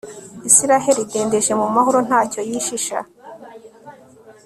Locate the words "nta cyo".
2.07-2.41